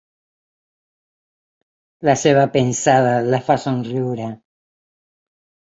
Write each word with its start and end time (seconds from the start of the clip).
La 2.11 2.17
seva 2.23 2.47
pensada 2.59 3.15
la 3.29 3.43
fa 3.51 3.61
somriure. 3.67 4.35